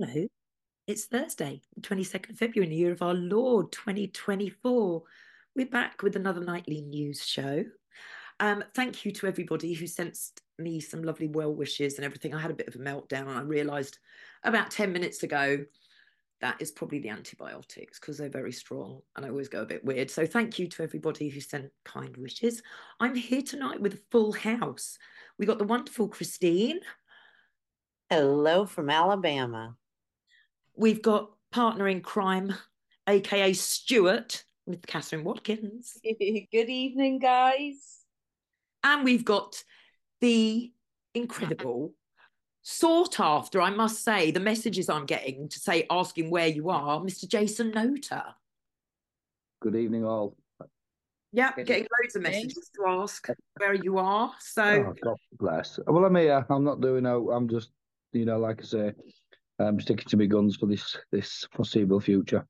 [0.00, 0.28] Hello.
[0.86, 5.02] It's Thursday, the 22nd of February in the year of our Lord 2024.
[5.56, 7.64] We're back with another nightly news show.
[8.38, 10.16] Um, thank you to everybody who sent
[10.56, 12.32] me some lovely well wishes and everything.
[12.32, 13.98] I had a bit of a meltdown and I realised
[14.44, 15.64] about 10 minutes ago
[16.40, 19.84] that is probably the antibiotics because they're very strong and I always go a bit
[19.84, 20.12] weird.
[20.12, 22.62] So thank you to everybody who sent kind wishes.
[23.00, 24.96] I'm here tonight with a full house.
[25.40, 26.78] We got the wonderful Christine.
[28.08, 29.74] Hello from Alabama.
[30.78, 32.54] We've got partner in crime,
[33.08, 35.98] aka Stuart, with Kathryn Watkins.
[36.04, 38.04] Good evening, guys.
[38.84, 39.64] And we've got
[40.20, 40.72] the
[41.16, 41.94] incredible,
[42.62, 47.00] sought after, I must say, the messages I'm getting to say, asking where you are,
[47.00, 47.26] Mr.
[47.26, 48.36] Jason Nota.
[49.60, 50.36] Good evening, all.
[51.32, 54.32] Yeah, Good getting loads of messages to ask where you are.
[54.38, 55.80] So, oh, God bless.
[55.88, 56.46] Well, I'm here.
[56.48, 57.32] I'm not doing no.
[57.32, 57.70] I'm just,
[58.12, 58.92] you know, like I say,
[59.60, 62.46] I'm sticking to my guns for this this foreseeable future.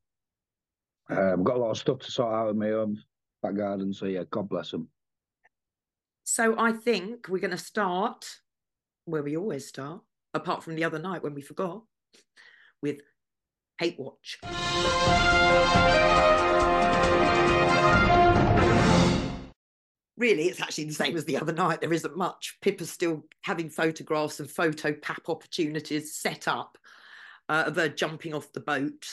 [1.10, 3.02] Um, I've got a lot of stuff to sort out in my own
[3.42, 3.94] back garden.
[3.94, 4.88] So yeah, God bless them.
[6.24, 8.26] So I think we're going to start
[9.06, 10.02] where we always start,
[10.34, 11.84] apart from the other night when we forgot,
[12.82, 13.00] with
[13.80, 14.38] Kate Watch.
[20.18, 21.80] Really, it's actually the same as the other night.
[21.80, 22.58] There isn't much.
[22.60, 26.76] Pippa's still having photographs and photo pap opportunities set up
[27.48, 29.06] uh, of her jumping off the boat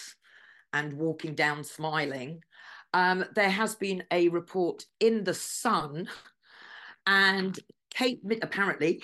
[0.73, 2.43] and walking down smiling.
[2.93, 6.07] Um, there has been a report in the Sun
[7.07, 7.57] and
[7.93, 9.03] Kate, apparently,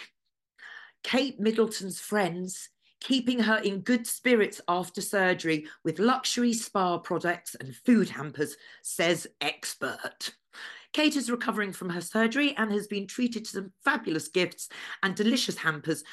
[1.03, 7.75] Kate Middleton's friends keeping her in good spirits after surgery with luxury spa products and
[7.75, 10.31] food hampers, says expert.
[10.93, 14.69] Kate is recovering from her surgery and has been treated to some fabulous gifts
[15.03, 16.03] and delicious hampers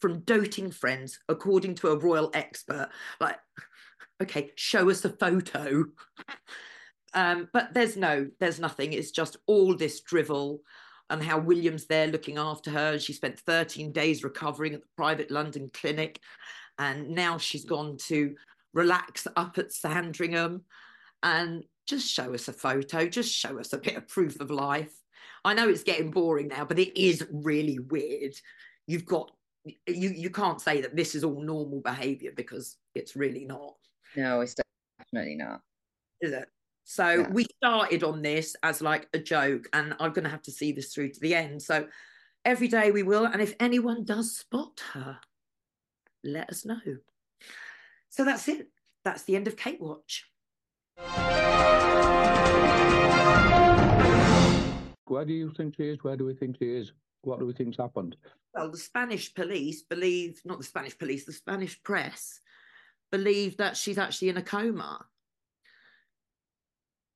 [0.00, 2.88] from doting friends, according to a royal expert.
[3.20, 3.38] Like,
[4.22, 5.84] okay, show us a photo.
[7.14, 8.92] um, but there's no, there's nothing.
[8.92, 10.60] It's just all this drivel
[11.10, 12.98] and how William's there looking after her.
[12.98, 16.20] She spent 13 days recovering at the private London clinic.
[16.78, 18.34] And now she's gone to
[18.74, 20.62] relax up at Sandringham
[21.22, 24.92] and just show us a photo, just show us a bit of proof of life.
[25.44, 28.34] I know it's getting boring now, but it is really weird.
[28.86, 29.30] You've got
[29.86, 33.74] you you can't say that this is all normal behavior because it's really not.
[34.16, 34.54] No, it's
[34.98, 35.60] definitely not.
[36.20, 36.48] Is it?
[36.84, 37.28] So yeah.
[37.28, 40.72] we started on this as like a joke, and I'm going to have to see
[40.72, 41.60] this through to the end.
[41.62, 41.86] So
[42.44, 45.18] every day we will, and if anyone does spot her,
[46.24, 46.80] let us know.
[48.08, 48.68] So that's it.
[49.04, 50.24] That's the end of Kate Watch.
[55.06, 56.02] Where do you think she is?
[56.02, 56.92] Where do we think she is?
[57.22, 58.16] What do we think's happened?
[58.54, 62.40] Well, the Spanish police believe, not the Spanish police, the Spanish press
[63.10, 65.04] believe that she's actually in a coma.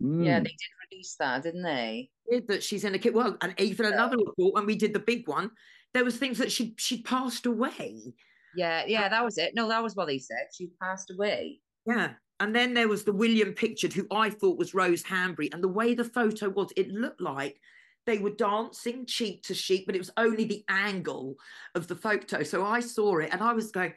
[0.02, 0.26] Mm.
[0.26, 2.10] Yeah, they did release that, didn't they?
[2.48, 3.14] That she's in a kit.
[3.14, 3.92] Well, and even yeah.
[3.92, 5.50] another report when we did the big one,
[5.94, 8.14] there was things that she she passed away.
[8.56, 9.54] Yeah, yeah, that was it.
[9.54, 10.46] No, that was what they said.
[10.56, 11.60] She passed away.
[11.86, 12.12] Yeah.
[12.40, 15.48] And then there was the William pictured, who I thought was Rose Hanbury.
[15.52, 17.60] And the way the photo was, it looked like
[18.06, 21.36] they were dancing cheek to cheek, but it was only the angle
[21.74, 22.42] of the photo.
[22.42, 23.94] So I saw it and I was going,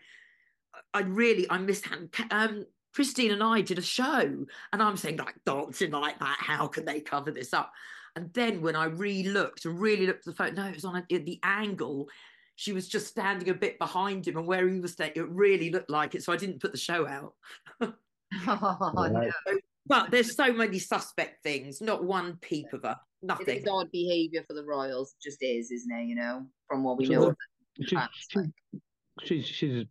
[0.93, 1.87] I really, I missed
[2.31, 6.67] um, Christine and I did a show, and I'm saying, like, dancing like that, how
[6.67, 7.71] can they cover this up?
[8.15, 10.85] And then when I re looked and really looked at the photo, no, it was
[10.85, 12.07] on a, the angle.
[12.55, 15.69] She was just standing a bit behind him, and where he was standing, it really
[15.71, 16.23] looked like it.
[16.23, 17.33] So I didn't put the show out.
[18.47, 19.31] oh, no.
[19.87, 23.57] But there's so many suspect things, not one peep of her, nothing.
[23.57, 26.05] It's odd behaviour for the Royals, just is, isn't it?
[26.05, 27.33] You know, from what we so know.
[27.81, 27.95] She,
[28.29, 28.39] she,
[29.23, 29.85] she's she's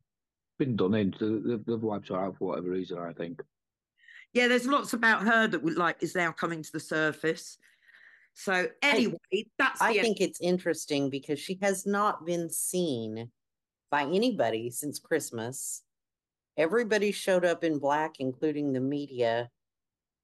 [0.59, 1.15] been done in.
[1.21, 3.41] They've, they've wiped her out for whatever reason, I think.
[4.33, 7.57] Yeah, there's lots about her that would like is now coming to the surface.
[8.35, 9.81] So anyway, I, that's.
[9.81, 10.31] I think end.
[10.31, 13.31] it's interesting because she has not been seen
[13.93, 15.83] by anybody since Christmas.
[16.57, 19.51] Everybody showed up in black, including the media,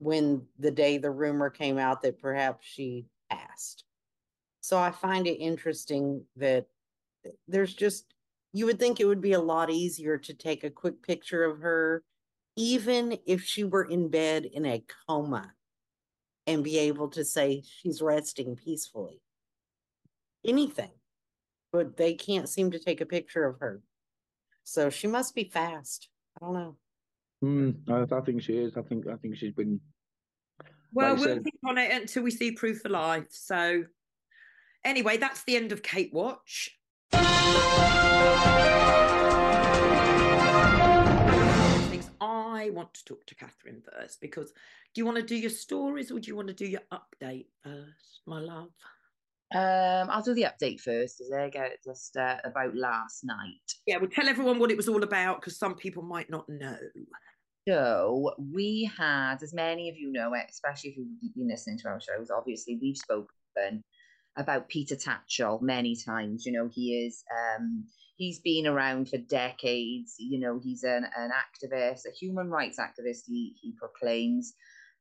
[0.00, 3.84] when the day the rumor came out that perhaps she passed.
[4.62, 6.66] So I find it interesting that
[7.46, 8.06] there's just
[8.52, 11.60] you would think it would be a lot easier to take a quick picture of
[11.60, 12.02] her,
[12.56, 15.52] even if she were in bed in a coma,
[16.46, 19.20] and be able to say she's resting peacefully.
[20.44, 20.90] Anything.
[21.72, 23.82] But they can't seem to take a picture of her.
[24.64, 26.08] So she must be fast.
[26.36, 26.76] I don't know.
[27.42, 28.76] Mm, I, I, think she is.
[28.76, 29.80] I think I think she's been.
[30.92, 31.44] Well, like we'll said...
[31.44, 33.28] keep on it until we see proof of life.
[33.30, 33.84] So,
[34.84, 36.76] anyway, that's the end of Kate Watch.
[42.62, 44.52] I want to talk to Catherine first because
[44.94, 47.46] do you want to do your stories or do you want to do your update
[47.64, 48.68] first, my love?
[49.52, 51.20] Um, I'll do the update first.
[51.20, 53.74] Is there go just uh, about last night?
[53.86, 56.76] Yeah, we'll tell everyone what it was all about because some people might not know.
[57.68, 62.00] So we had, as many of you know, especially if you've been listening to our
[62.00, 63.84] shows, obviously we've spoken
[64.36, 66.46] about Peter Tatchell many times.
[66.46, 67.84] You know, he is um
[68.20, 70.16] he's been around for decades.
[70.18, 74.52] You know, he's an, an activist, a human rights activist, he, he proclaims,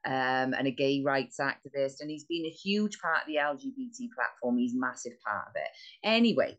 [0.05, 1.99] um, and a gay rights activist.
[1.99, 4.57] And he's been a huge part of the LGBT platform.
[4.57, 5.69] He's massive part of it.
[6.01, 6.57] Anyway,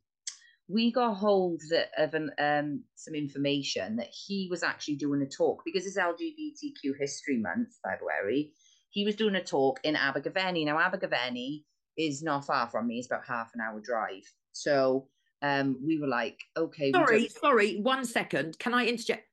[0.71, 1.61] we got hold
[1.99, 6.93] of an, um, some information that he was actually doing a talk because it's LGBTQ
[6.99, 8.53] History Month, February.
[8.91, 10.65] He was doing a talk in Abergavenny.
[10.65, 11.65] Now, Abergavenny
[11.97, 14.23] is not far from me; it's about half an hour drive.
[14.53, 15.09] So
[15.43, 16.93] um, we were like, okay.
[16.93, 18.59] Sorry, sorry, one second.
[18.59, 19.27] Can I interject?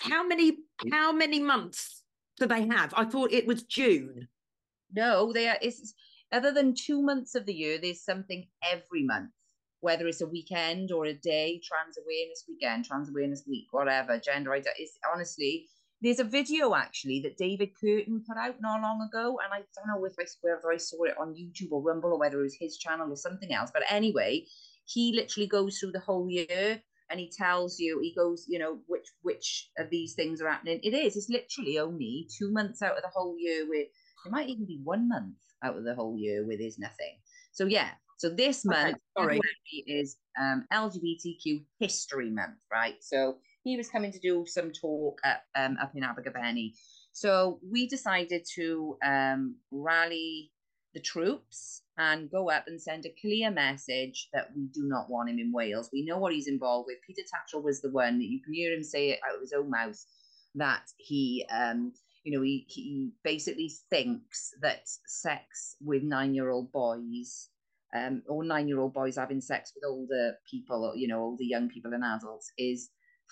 [0.00, 0.58] How many
[0.92, 2.02] how many months
[2.38, 2.92] do they have?
[2.96, 4.28] I thought it was June.
[4.92, 5.56] No, they are.
[5.62, 5.94] It's
[6.32, 7.78] other than two months of the year.
[7.78, 9.30] There's something every month,
[9.84, 14.18] whether it's a weekend or a day, Trans Awareness Weekend, Trans Awareness Week, whatever.
[14.18, 15.68] Gender identity is honestly.
[16.00, 19.88] There's a video actually that David Curtin put out not long ago, and I don't
[19.88, 22.56] know if I whether I saw it on YouTube or Rumble or whether it was
[22.58, 23.70] his channel or something else.
[23.72, 24.46] But anyway,
[24.86, 28.78] he literally goes through the whole year and he tells you he goes you know
[28.86, 32.96] which which of these things are happening it is it's literally only two months out
[32.96, 36.16] of the whole year where it might even be one month out of the whole
[36.18, 37.16] year where there's nothing
[37.52, 39.40] so yeah so this okay, month sorry.
[39.86, 45.42] is um, lgbtq history month right so he was coming to do some talk at,
[45.56, 46.74] um, up in abergavenny
[47.12, 50.50] so we decided to um, rally
[50.94, 55.28] the troops and go up and send a clear message that we do not want
[55.28, 55.90] him in Wales.
[55.92, 56.98] We know what he's involved with.
[57.06, 59.52] Peter Tatchell was the one that you can hear him say it out of his
[59.52, 60.02] own mouth
[60.54, 66.72] that he, um, you know, he, he basically thinks that sex with nine year old
[66.72, 67.48] boys.
[67.94, 71.68] Um, or nine year old boys having sex with older people, you know, older young
[71.68, 72.90] people and adults is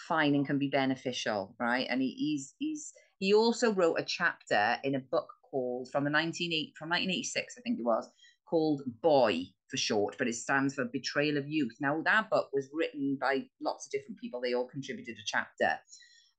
[0.08, 1.86] fine and can be beneficial, right?
[1.90, 6.10] And he, he's he's he also wrote a chapter in a book called from the
[6.10, 8.08] 1980 from 1986, I think it was,
[8.48, 11.76] called Boy for short, but it stands for Betrayal of Youth.
[11.80, 14.40] Now, that book was written by lots of different people.
[14.40, 15.78] They all contributed a chapter.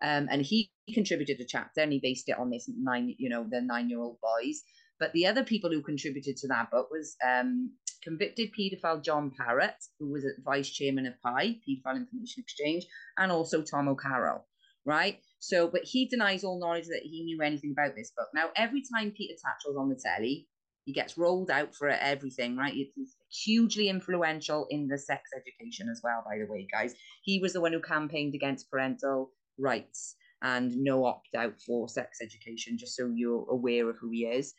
[0.01, 3.47] Um, and he contributed a chapter and he based it on this nine, you know,
[3.49, 4.61] the nine year old boys.
[4.99, 7.71] But the other people who contributed to that book was um,
[8.03, 12.85] convicted paedophile John Parrott, who was vice chairman of PI, Paedophile Information Exchange,
[13.17, 14.45] and also Tom O'Carroll,
[14.85, 15.19] right?
[15.39, 18.27] So, but he denies all knowledge that he knew anything about this book.
[18.33, 20.47] Now, every time Peter Tatchell's on the telly,
[20.85, 22.73] he gets rolled out for everything, right?
[22.73, 26.93] He's hugely influential in the sex education as well, by the way, guys.
[27.23, 32.19] He was the one who campaigned against parental rights and no opt out for sex
[32.21, 34.53] education, just so you're aware of who he is.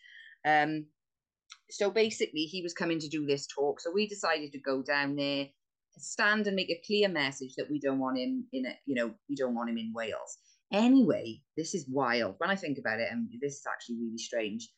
[0.47, 0.87] Um,
[1.71, 3.81] so basically, he was coming to do this talk.
[3.81, 5.47] So we decided to go down there,
[5.97, 9.15] stand and make a clear message that we don't want him in it, you know,
[9.29, 10.39] we don't want him in Wales.
[10.73, 12.35] Anyway, this is wild.
[12.39, 14.69] When I think about it, and this is actually really strange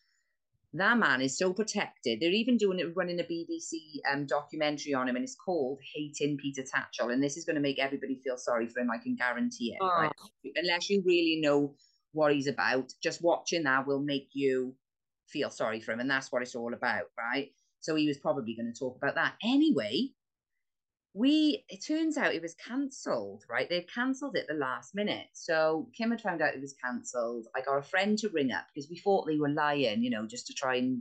[0.77, 2.21] that man is so protected.
[2.21, 6.39] They're even doing it, running a BBC um, documentary on him, and it's called Hating
[6.39, 7.13] Peter Tatchell.
[7.13, 8.91] And this is going to make everybody feel sorry for him.
[8.91, 9.79] I can guarantee it.
[9.81, 9.87] Oh.
[9.87, 10.13] Right?
[10.57, 11.75] Unless you really know
[12.13, 14.75] what he's about, just watching that will make you
[15.29, 17.51] feel sorry for him, and that's what it's all about, right?
[17.81, 19.35] So he was probably going to talk about that.
[19.43, 20.11] Anyway
[21.17, 23.69] we it turns out it was cancelled right?
[23.71, 25.29] They cancelled it the last minute.
[25.33, 27.47] So kim had found out it was cancelled.
[27.57, 30.27] I got a friend to ring up because we thought they were lying you know
[30.27, 31.01] just to try and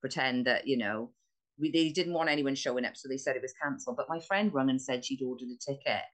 [0.00, 1.10] pretend that you know
[1.58, 3.98] we, they didn't want anyone showing up so they said it was cancelled.
[3.98, 6.04] But my friend rung and said she'd ordered a ticket.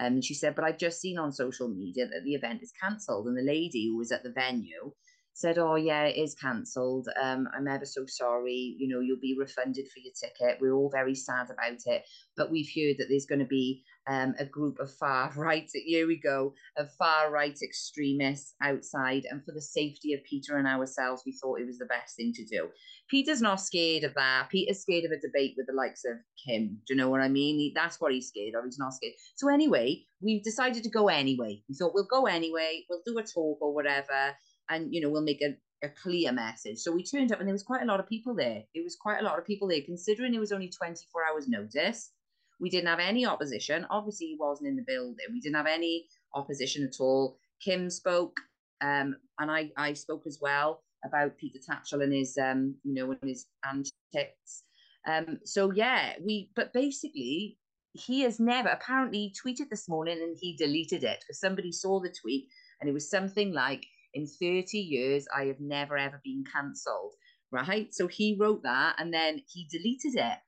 [0.00, 2.72] Um, and she said but i've just seen on social media that the event is
[2.82, 3.26] cancelled.
[3.26, 4.92] And the lady who was at the venue
[5.34, 7.08] said, "Oh yeah, it is cancelled.
[7.20, 8.76] Um, I'm ever so sorry.
[8.78, 10.60] You know, you'll be refunded for your ticket.
[10.60, 12.04] We're all very sad about it,
[12.36, 15.68] but we've heard that there's going to be um, a group of far right.
[15.72, 20.68] Here we go, of far right extremists outside, and for the safety of Peter and
[20.68, 22.68] ourselves, we thought it was the best thing to do.
[23.10, 24.48] Peter's not scared of that.
[24.50, 26.78] Peter's scared of a debate with the likes of Kim.
[26.86, 27.58] Do you know what I mean?
[27.58, 28.64] He, that's what he's scared of.
[28.64, 29.14] He's not scared.
[29.34, 31.62] So anyway, we've decided to go anyway.
[31.68, 32.84] We thought we'll go anyway.
[32.88, 34.36] We'll do a talk or whatever."
[34.70, 36.78] And you know we'll make a, a clear message.
[36.78, 38.62] So we turned up and there was quite a lot of people there.
[38.74, 42.12] It was quite a lot of people there considering it was only 24 hours notice.
[42.60, 43.86] We didn't have any opposition.
[43.90, 45.26] Obviously he wasn't in the building.
[45.32, 47.36] We didn't have any opposition at all.
[47.62, 48.38] Kim spoke
[48.82, 53.10] um, and I, I spoke as well about peter tatchell and his um, you know
[53.10, 54.62] and his antics.
[55.06, 57.58] Um, so yeah we but basically
[57.94, 62.12] he has never apparently tweeted this morning and he deleted it because somebody saw the
[62.20, 62.48] tweet
[62.80, 67.14] And it was something like, in 30 years, I have never ever been cancelled.
[67.50, 67.94] Right.
[67.94, 70.38] So he wrote that and then he deleted it.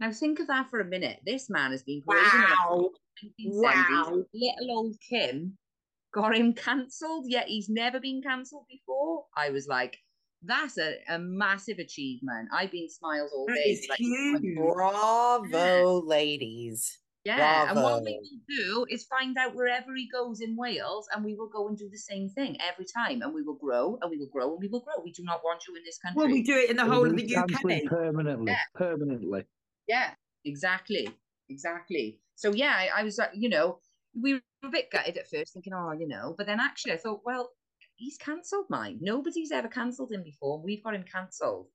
[0.00, 1.20] Now think of that for a minute.
[1.24, 2.90] This man has been Wow.
[3.44, 4.24] Wow.
[4.34, 5.56] Little old Kim
[6.12, 9.26] got him cancelled, yet he's never been cancelled before.
[9.36, 9.96] I was like,
[10.42, 12.48] that's a, a massive achievement.
[12.52, 13.80] I've been smiles all That day.
[13.88, 14.56] like, oh huge.
[14.56, 16.98] Bravo, ladies.
[17.26, 21.24] Yeah, and what we will do is find out wherever he goes in Wales, and
[21.24, 24.10] we will go and do the same thing every time, and we will grow, and
[24.10, 25.02] we will grow, and we will grow.
[25.02, 26.22] We do not want you in this country.
[26.22, 27.90] Well, we do it in the whole of the cancelling UK.
[27.90, 28.52] permanently.
[28.52, 28.60] Yeah.
[28.76, 29.44] Permanently.
[29.88, 30.10] Yeah,
[30.44, 31.08] exactly,
[31.48, 32.20] exactly.
[32.36, 33.80] So yeah, I, I was, like, you know,
[34.20, 36.98] we were a bit gutted at first, thinking, oh, you know, but then actually I
[36.98, 37.50] thought, well,
[37.96, 38.98] he's cancelled mine.
[39.00, 40.62] Nobody's ever cancelled him before.
[40.62, 41.66] We've got him cancelled,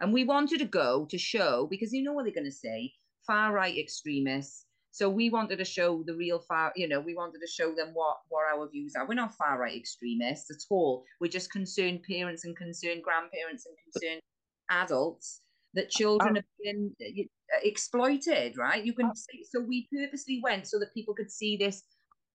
[0.00, 2.92] and we wanted to go to show because you know what they're going to say,
[3.26, 4.64] far right extremists.
[4.94, 7.88] So we wanted to show the real far, you know, we wanted to show them
[7.94, 9.04] what what our views are.
[9.04, 11.02] We're not far right extremists at all.
[11.20, 14.20] We're just concerned parents and concerned grandparents and concerned
[14.70, 15.40] adults
[15.74, 18.84] that children have been uh, exploited, right?
[18.84, 21.82] You can see, so we purposely went so that people could see this.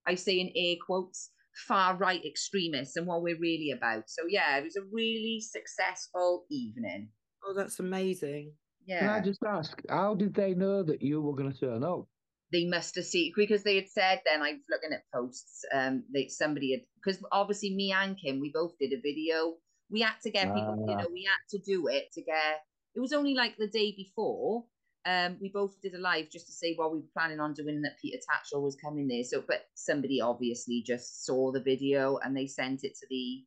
[0.05, 1.31] I say in air quotes,
[1.65, 4.09] far right extremists and what we're really about.
[4.09, 7.07] So yeah, it was a really successful evening.
[7.45, 8.51] Oh, that's amazing.
[8.85, 11.85] Yeah, Can I just ask, how did they know that you were going to turn
[11.85, 12.05] up?
[12.51, 15.63] They must have seen because they had said then I was looking at posts.
[15.73, 19.55] Um, they somebody had because obviously me and Kim we both did a video.
[19.91, 21.01] We had to get people, you Ah.
[21.01, 22.61] know, we had to do it to get.
[22.95, 24.65] It was only like the day before.
[25.05, 27.81] Um, we both did a live just to say what we were planning on doing
[27.81, 29.23] that Peter Tatchell was coming there.
[29.23, 33.45] So, but somebody obviously just saw the video and they sent it to the,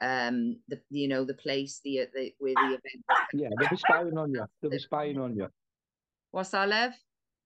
[0.00, 3.04] um, the you know the place the the where the event.
[3.08, 3.18] was.
[3.34, 4.44] Yeah, they'll be spying on you.
[4.62, 5.48] They'll be spying on you.
[6.32, 6.94] What's that, Lev?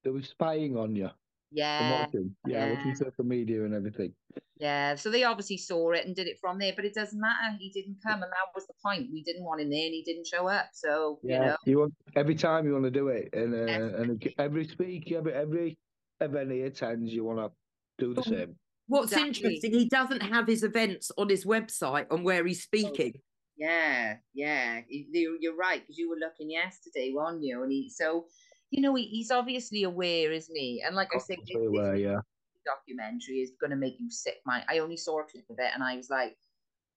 [0.02, 1.06] They'll be spying on you.
[1.06, 1.12] I'm
[1.52, 2.34] Yeah, watching.
[2.46, 2.72] Yeah, yeah.
[2.74, 4.14] watching social media and everything.
[4.58, 7.56] Yeah, so they obviously saw it and did it from there, but it doesn't matter.
[7.58, 9.10] He didn't come, and that was the point.
[9.12, 10.66] We didn't want him there, and he didn't show up.
[10.74, 13.92] So you know, you want every time you want to do it, and uh, Yes.
[13.98, 15.78] and every speak, every every
[16.20, 17.50] event he attends, you want to
[17.98, 18.56] do the But same.
[18.86, 19.28] What's Exactly.
[19.28, 23.14] interesting, he doesn't have his events on his website on where he's speaking.
[23.56, 27.62] yeah, yeah, you- you- you're right because you were looking yesterday, weren't you?
[27.62, 28.26] And he, so
[28.70, 30.82] you know, he, he's obviously aware, isn't he?
[30.86, 32.20] And like I said, Obviously aware, yeah.
[32.64, 34.36] documentary is going to make you sick.
[34.46, 36.36] My, I only saw a clip of it, and I was like,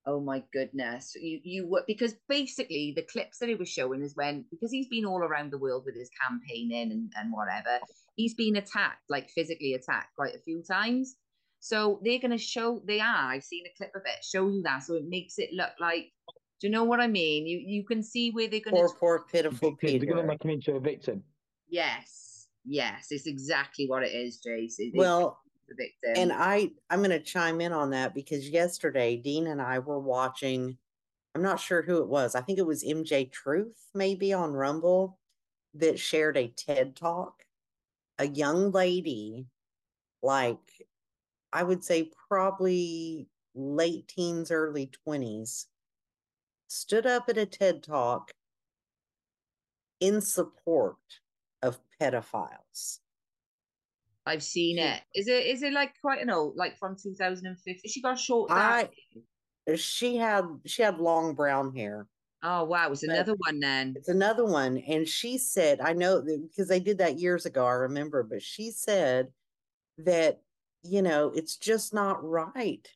[0.05, 4.15] oh my goodness, you you were because basically the clips that he was showing is
[4.15, 7.79] when because he's been all around the world with his campaigning and and whatever,
[8.15, 11.15] he's been attacked, like physically attacked, quite a few times.
[11.59, 12.81] So they're going to show.
[12.85, 13.31] They are.
[13.31, 14.23] I've seen a clip of it.
[14.23, 16.11] Show you that, so it makes it look like.
[16.59, 17.47] Do you know what I mean?
[17.47, 18.95] You you can see where they're going Poor, to.
[18.99, 19.99] poor, pitiful Victim.
[19.99, 21.23] They're going to make him into a victim.
[21.73, 24.75] Yes, yes, it's exactly what it is, Jace.
[24.77, 26.21] It- Well, the victim.
[26.21, 29.99] and I I'm going to chime in on that because yesterday Dean and I were
[29.99, 30.77] watching.
[31.33, 32.35] I'm not sure who it was.
[32.35, 35.17] I think it was MJ Truth, maybe on Rumble,
[35.73, 37.43] that shared a TED talk.
[38.19, 39.47] A young lady,
[40.21, 40.85] like
[41.51, 45.65] I would say probably late teens, early 20s,
[46.67, 48.31] stood up at a TED talk
[49.99, 50.97] in support
[52.03, 52.99] pedophiles.
[54.25, 55.01] I've seen it.
[55.13, 57.79] Is it is it like quite an old, like from 2015?
[57.85, 58.49] She got short.
[58.51, 58.89] I-
[59.75, 62.07] She had she had long brown hair.
[62.41, 63.93] Oh wow, it's another one then.
[63.95, 64.77] It's another one.
[64.77, 68.41] And she said, I know that because they did that years ago, I remember, but
[68.41, 69.31] she said
[69.97, 70.41] that,
[70.83, 72.87] you know, it's just not right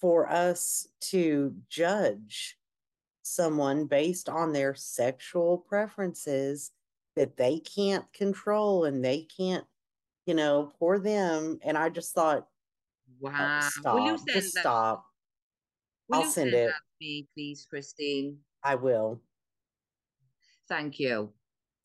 [0.00, 2.58] for us to judge
[3.22, 6.72] someone based on their sexual preferences
[7.18, 9.64] that they can't control and they can't,
[10.26, 11.58] you know, for them.
[11.62, 12.46] And I just thought,
[13.24, 13.60] oh, Wow.
[13.60, 14.60] stop, Will you send just that?
[14.60, 15.04] stop.
[16.08, 16.68] Will I'll you send that it.
[16.68, 18.38] to me, please, Christine?
[18.62, 19.20] I will.
[20.68, 21.32] Thank you.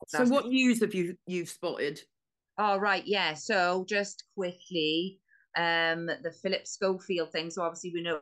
[0.06, 2.00] So, what news have you you've spotted?
[2.58, 3.34] All right, yeah.
[3.34, 5.18] So just quickly,
[5.56, 7.50] um, the Philip Schofield thing.
[7.50, 8.20] So obviously we know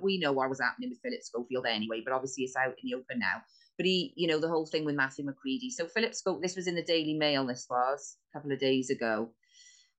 [0.00, 2.94] we know what was happening with Philip Schofield anyway, but obviously it's out in the
[2.94, 3.42] open now.
[3.76, 5.70] But he, you know, the whole thing with Matthew McGreevy.
[5.70, 7.46] So Philip Schofield, this was in the Daily Mail.
[7.46, 9.30] This was a couple of days ago.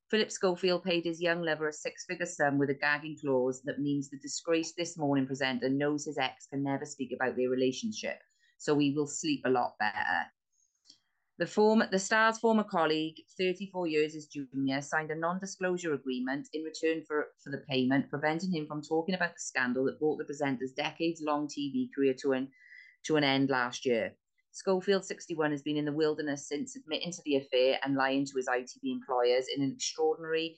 [0.10, 4.10] Philip Schofield paid his young lover a six-figure sum with a gagging clause that means
[4.10, 8.18] the disgraced This Morning presenter knows his ex can never speak about their relationship,
[8.58, 10.32] so he will sleep a lot better.
[11.40, 16.64] The former, the star's former colleague, 34 years his junior, signed a non-disclosure agreement in
[16.64, 20.26] return for, for the payment, preventing him from talking about the scandal that brought the
[20.26, 22.48] presenter's decades-long TV career to an,
[23.08, 24.14] to an end last year.
[24.52, 28.34] Schofield, 61, has been in the wilderness since admitting to the affair and lying to
[28.36, 30.58] his ITV employers in an extraordinary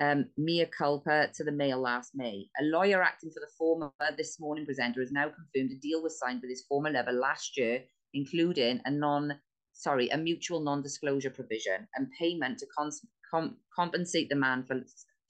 [0.00, 2.46] um, mea culpa to the Mail last May.
[2.60, 6.18] A lawyer acting for the former This Morning presenter has now confirmed a deal was
[6.18, 7.82] signed with his former lover last year,
[8.14, 9.38] including a non,
[9.72, 12.66] sorry, a mutual non-disclosure provision and payment to
[13.30, 14.82] com- compensate the man for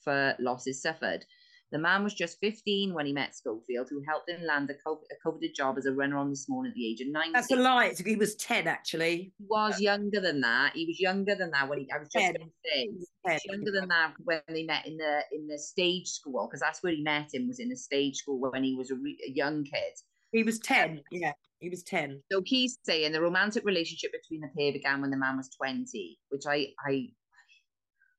[0.02, 1.24] for losses suffered.
[1.72, 5.02] The man was just 15 when he met Schofield, who helped him land a, co-
[5.10, 7.32] a coveted job as a runner on this morning at the age of 19.
[7.32, 7.92] That's a lie.
[8.04, 9.32] He was 10, actually.
[9.36, 10.72] He was younger than that.
[10.74, 12.34] He was younger than that when he, I was just 10.
[12.34, 15.58] going to say, he was younger than that when they met in the in the
[15.58, 18.76] stage school, because that's where he met him, was in the stage school when he
[18.76, 19.92] was a, re- a young kid.
[20.32, 21.02] He was 10.
[21.10, 22.22] Yeah, he was 10.
[22.30, 26.18] So he's saying the romantic relationship between the pair began when the man was 20,
[26.28, 27.08] which I I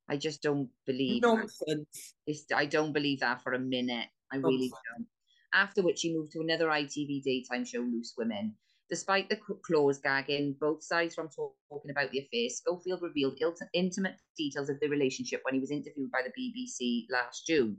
[0.10, 1.22] I just don't believe.
[1.22, 1.28] that.
[1.68, 2.14] Nonsense.
[2.54, 4.08] I don't believe that for a minute.
[4.32, 5.08] I really don't.
[5.54, 8.56] After which he moved to another ITV daytime show, Loose Women.
[8.90, 13.38] Despite the c- clause gagging both sides from talk- talking about the affair, Schofield revealed
[13.42, 17.78] il- intimate details of the relationship when he was interviewed by the BBC last June.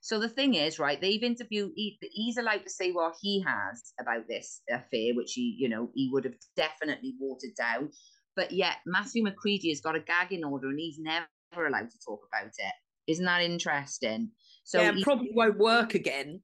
[0.00, 3.92] So the thing is, right, they've interviewed, he, he's allowed to say what he has
[4.00, 7.90] about this affair, which he, you know, he would have definitely watered down.
[8.36, 11.26] But yet Matthew McGreevy has got a gagging order and he's never
[11.64, 12.72] allowed to talk about it.
[13.06, 14.32] Isn't that interesting?
[14.64, 16.42] So yeah, he- probably won't work again.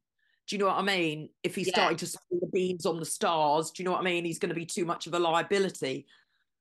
[0.48, 1.28] Do you know what I mean?
[1.42, 1.74] If he's Yeah.
[1.74, 4.24] starting to spill the beans on the stars, do you know what I mean?
[4.24, 6.06] He's going to be too much of a liability.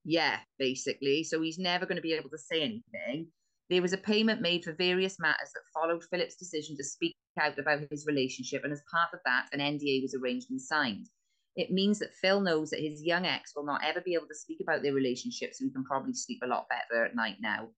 [0.03, 1.23] Yeah, basically.
[1.23, 3.27] So he's never going to be able to say anything.
[3.69, 7.57] There was a payment made for various matters that followed Philip's decision to speak out
[7.57, 11.07] about his relationship, and as part of that, an NDA was arranged and signed.
[11.55, 14.35] It means that Phil knows that his young ex will not ever be able to
[14.35, 17.69] speak about their relationship, so he can probably sleep a lot better at night now.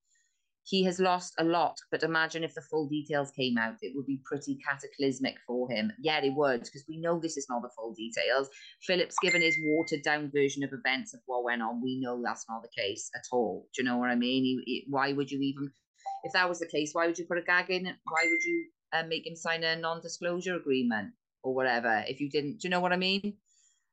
[0.65, 4.05] He has lost a lot, but imagine if the full details came out, it would
[4.05, 5.91] be pretty cataclysmic for him.
[5.99, 8.49] Yeah, it would, because we know this is not the full details.
[8.81, 11.81] Philip's given his watered down version of events of what went on.
[11.83, 13.67] We know that's not the case at all.
[13.75, 14.43] Do you know what I mean?
[14.43, 15.69] He, he- why would you even,
[16.23, 17.83] if that was the case, why would you put a gag in?
[17.83, 21.11] Why would you uh, make him sign a non disclosure agreement
[21.43, 22.61] or whatever if you didn't?
[22.61, 23.35] Do you know what I mean?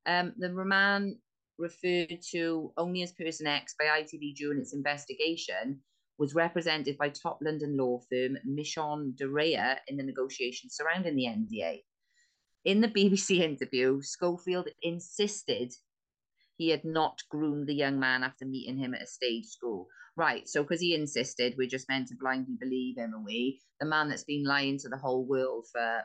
[0.07, 1.19] Um, the Roman
[1.59, 5.81] referred to only as person X by ITV during its investigation
[6.21, 11.25] was represented by top London law firm Mishcon de Reya in the negotiations surrounding the
[11.25, 11.83] NDA.
[12.67, 15.73] In the BBC interview, Schofield insisted
[16.59, 19.89] he had not groomed the young man after meeting him at a stage school.
[20.15, 23.63] Right, so because he insisted, we're just meant to blindly believe him, are we?
[23.81, 26.03] The man that's been lying to the whole world for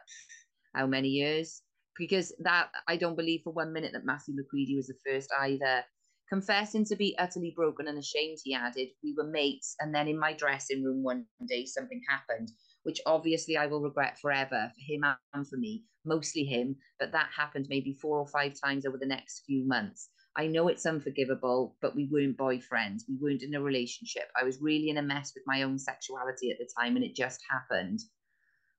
[0.74, 1.62] how many years?
[1.98, 5.84] Because that I don't believe for one minute that Matthew McGreevy was the first either.
[6.28, 10.18] Confessing to be utterly broken and ashamed, he added, We were mates, and then in
[10.18, 12.52] my dressing room one day something happened,
[12.84, 17.30] which obviously I will regret forever for him and for me, mostly him, but that
[17.36, 20.10] happened maybe four or five times over the next few months.
[20.36, 23.04] I know it's unforgivable, but we weren't boyfriends.
[23.08, 24.30] We weren't in a relationship.
[24.36, 27.16] I was really in a mess with my own sexuality at the time, and it
[27.16, 28.00] just happened.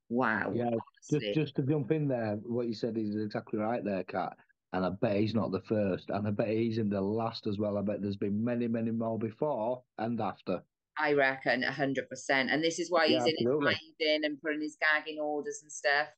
[0.09, 0.53] Wow.
[0.55, 1.33] Yeah, honestly.
[1.33, 4.37] Just, just to jump in there, what you said is exactly right there, Kat.
[4.77, 7.57] And I bet he's not the first, and I bet he's in the last as
[7.59, 7.79] well.
[7.79, 10.63] I bet there's been many, many more before and after.
[10.99, 12.51] I reckon hundred percent.
[12.51, 15.73] And this is why Yeah, he's in his hiding and putting his gagging orders and
[15.73, 16.09] stuff.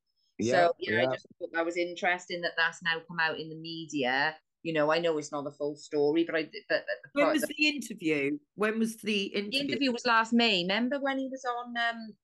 [0.40, 3.48] Yeah, so yeah, I just thought that was interesting that that's now come out in
[3.48, 4.34] the media.
[4.64, 7.24] You know, I know it's not the full story, but I but, but the, When
[7.26, 8.38] part- was the, the interview?
[8.56, 9.60] When was the the interview?
[9.68, 10.62] interview was last May.
[10.62, 11.74] Remember when he was on?
[11.76, 12.14] um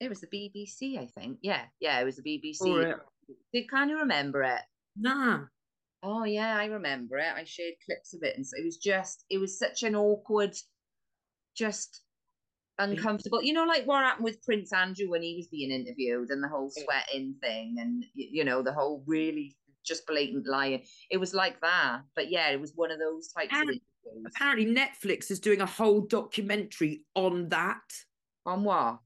[0.00, 1.38] It was the BBC, I think.
[1.40, 2.60] Yeah, yeah, it was the BBC.
[2.66, 2.96] Or, uh,
[3.52, 4.60] Did can you remember it?
[4.96, 5.44] Nah.
[6.02, 7.32] Oh yeah, I remember it.
[7.34, 10.54] I shared clips of it, and so it was just it was such an awkward,
[11.56, 12.02] just
[12.78, 13.42] uncomfortable.
[13.42, 16.48] You know, like what happened with Prince Andrew when he was being interviewed, and the
[16.48, 16.84] whole Yeah.
[16.84, 20.84] sweating thing, and you know the whole really just blatant lying.
[21.10, 24.32] It was like that, but yeah, it was one of those types of And interviews.
[24.34, 27.82] Apparently, Netflix is doing a whole documentary on that,
[28.44, 29.00] On what?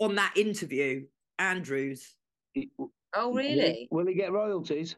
[0.00, 1.06] on that interview.
[1.38, 2.16] Andrews.
[3.14, 3.88] Oh Will he- really?
[3.90, 4.96] Will he get royalties?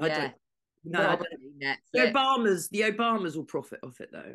[0.00, 0.34] I yeah, don't.
[0.84, 2.68] No, I don't- probably the Obamas.
[2.70, 4.34] The Obamas will profit off it though.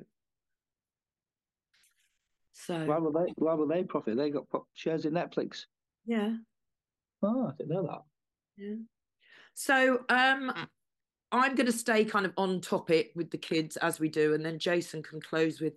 [2.53, 3.33] So Why will they?
[3.37, 4.17] Why will they profit?
[4.17, 5.65] They got pro- shares in Netflix.
[6.05, 6.35] yeah.
[7.23, 8.01] Oh, I didn't know that.
[8.57, 8.75] Yeah.
[9.55, 10.53] So um
[11.31, 14.45] I'm going to stay kind of on topic with the kids as we do, and
[14.45, 15.73] then Jason can close with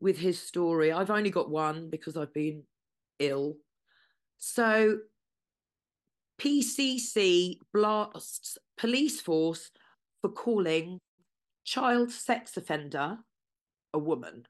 [0.00, 0.92] with his story.
[0.92, 2.62] I've only got one because I've been
[3.18, 3.56] ill.
[4.38, 4.98] So
[6.40, 9.70] PCC blasts police force
[10.22, 10.98] for calling
[11.64, 13.18] child sex offender
[13.92, 14.46] a woman.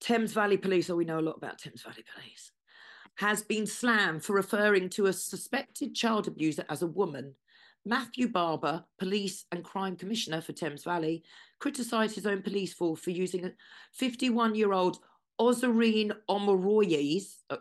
[0.00, 2.52] Thames Valley Police, oh, we know a lot about Thames Valley Police,
[3.16, 7.34] has been slammed for referring to a suspected child abuser as a woman.
[7.84, 11.24] Matthew Barber, Police and Crime Commissioner for Thames Valley,
[11.58, 13.52] criticised his own police force for using a
[13.94, 14.98] 51 year old
[15.40, 17.56] Ozarine Omoroyes, uh,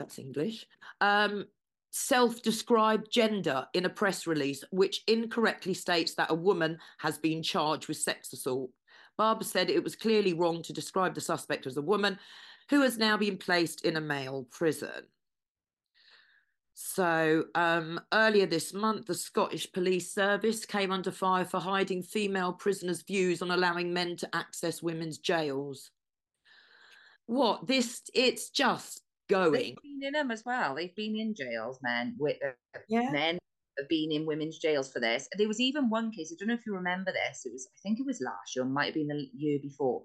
[0.00, 0.66] that's English,
[1.00, 1.46] um,
[1.90, 7.42] self described gender in a press release, which incorrectly states that a woman has been
[7.42, 8.70] charged with sex assault.
[9.16, 12.18] Barber said it was clearly wrong to describe the suspect as a woman
[12.70, 15.04] who has now been placed in a male prison.
[16.74, 22.54] So um, earlier this month, the Scottish Police Service came under fire for hiding female
[22.54, 25.90] prisoners' views on allowing men to access women's jails.
[27.26, 28.00] What this?
[28.14, 29.52] It's just going.
[29.52, 30.74] They've been in them as well.
[30.74, 32.16] They've been in jails, men.
[32.18, 33.10] With uh, Yeah.
[33.10, 33.38] men
[33.78, 35.28] have been in women's jails for this.
[35.38, 36.32] There was even one case.
[36.32, 37.42] I don't know if you remember this.
[37.46, 40.02] It was, I think it was last year, might have been the year before.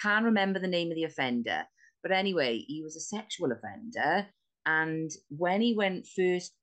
[0.00, 1.64] Can't remember the name of the offender,
[2.02, 4.28] but anyway, he was a sexual offender.
[4.66, 6.54] And when he went first,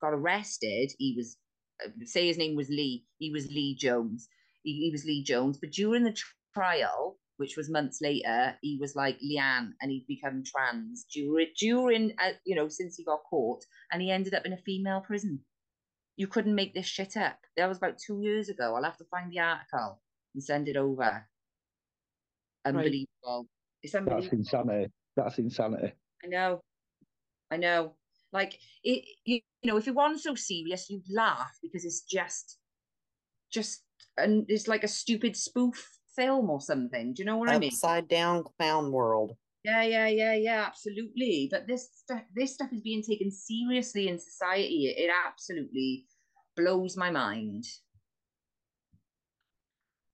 [0.00, 1.36] got arrested, he was
[1.84, 3.06] uh, say his name was Lee.
[3.18, 4.28] He was Lee Jones.
[4.62, 5.58] He, he was Lee Jones.
[5.58, 6.16] But during the
[6.54, 12.12] trial, which was months later, he was like Leanne, and he'd become trans during during
[12.22, 15.40] uh, you know since he got caught, and he ended up in a female prison.
[16.16, 17.38] You couldn't make this shit up.
[17.56, 18.74] That was about two years ago.
[18.74, 20.00] I'll have to find the article
[20.34, 21.24] and send it over.
[22.64, 23.46] Unbelievable.
[23.82, 24.90] It's That's insanity.
[25.16, 25.92] That's insanity.
[26.24, 26.60] I know.
[27.52, 27.94] I know.
[28.32, 32.58] Like it you, you know, if it wasn't so serious, you'd laugh because it's just
[33.50, 33.84] just
[34.16, 37.14] and it's like a stupid spoof film or something.
[37.14, 37.70] Do you know what I mean?
[37.70, 39.32] Upside down clown world.
[39.64, 41.48] Yeah, yeah, yeah, yeah, absolutely.
[41.50, 44.94] But this stuff this stuff is being taken seriously in society.
[44.96, 46.06] It absolutely
[46.56, 47.64] blows my mind.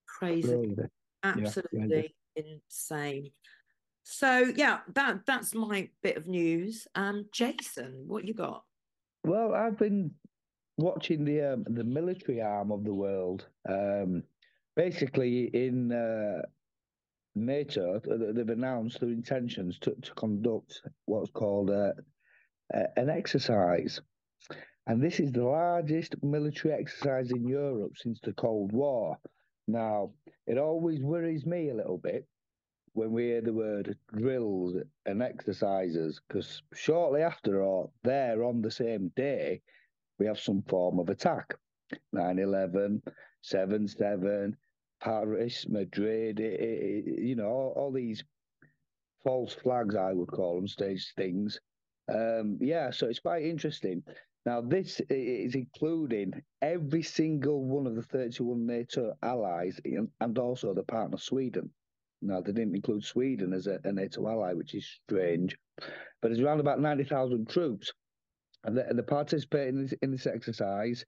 [0.06, 0.48] Crazy.
[0.48, 0.76] Really.
[1.22, 3.30] absolutely insane.
[4.04, 6.86] So yeah, that that's my bit of news.
[6.94, 8.62] Um, Jason, what you got?
[9.24, 10.10] Well, I've been
[10.76, 13.46] watching the um, the military arm of the world.
[13.68, 14.22] Um,
[14.76, 16.42] basically, in uh,
[17.34, 21.92] NATO, th- th- they've announced their intentions to, to conduct what's called uh,
[22.74, 24.00] uh, an exercise,
[24.86, 29.18] and this is the largest military exercise in Europe since the Cold War.
[29.66, 30.12] Now,
[30.46, 32.26] it always worries me a little bit
[32.92, 38.70] when we hear the word drills and exercises, because shortly after or there on the
[38.70, 39.60] same day,
[40.18, 41.54] we have some form of attack
[42.12, 43.02] 9 11,
[43.42, 44.56] 7 7,
[45.04, 48.24] Paris, Madrid, i- i- i- you know, all, all these
[49.22, 51.60] false flags, I would call them, stage things.
[52.08, 54.02] Um, yeah, so it's quite interesting.
[54.46, 59.80] Now, this is including every single one of the 31 NATO allies
[60.20, 61.70] and also the partner Sweden.
[62.22, 65.56] Now, they didn't include Sweden as a, a NATO ally, which is strange,
[66.22, 67.92] but it's around about 90,000 troops.
[68.64, 71.04] And they're participating in this, in this exercise,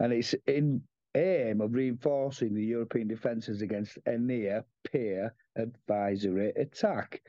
[0.00, 0.82] and it's in
[1.16, 7.22] aim of reinforcing the European defences against a near peer adversary attack.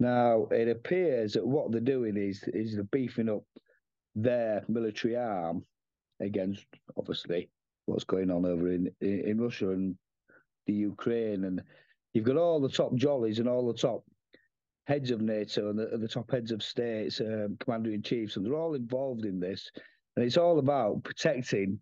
[0.00, 3.44] Now, it appears that what they're doing is is they're beefing up
[4.14, 5.64] their military arm
[6.20, 7.48] against, obviously,
[7.86, 9.96] what's going on over in in, Russia and
[10.66, 11.62] the Ukraine, and
[12.12, 14.04] you've got all the top jollies and all the top
[14.86, 18.44] heads of NATO and the, the top heads of states, um, commander in chiefs, and
[18.44, 19.70] they're all involved in this,
[20.16, 21.80] and it's all about protecting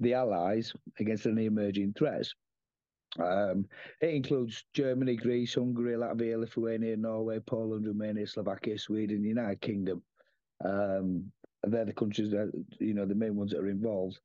[0.00, 2.34] the allies against any emerging threats.
[3.18, 3.66] Um,
[4.00, 10.02] it includes Germany, Greece, Hungary, Latvia, Lithuania, Norway, Poland, Romania, Slovakia, Sweden, United Kingdom.
[10.64, 11.32] Um,
[11.64, 14.18] they're the countries that you know the main ones that are involved.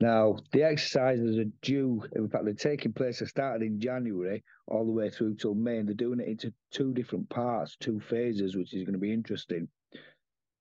[0.00, 2.02] Now the exercises are due.
[2.14, 3.18] In fact, they're taking place.
[3.18, 6.52] They started in January all the way through till May, and they're doing it into
[6.70, 9.68] two different parts, two phases, which is going to be interesting.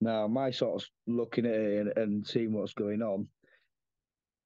[0.02, 3.28] Now, my sort of looking at it and, and seeing what's going on,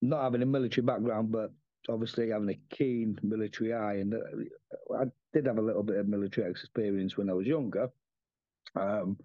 [0.01, 1.51] not having a military background, but
[1.89, 6.07] obviously having a keen military eye, and uh, I did have a little bit of
[6.07, 7.89] military experience when I was younger.
[8.75, 9.17] Um,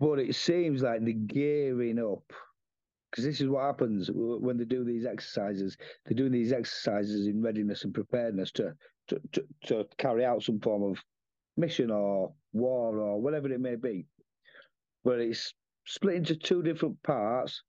[0.00, 2.32] but it seems like they're gearing up
[3.10, 5.76] because this is what happens when they do these exercises.
[6.04, 8.74] They're doing these exercises in readiness and preparedness to
[9.08, 11.02] to, to, to carry out some form of
[11.56, 14.06] mission or war or whatever it may be.
[15.04, 15.54] But it's
[15.86, 17.62] split into two different parts,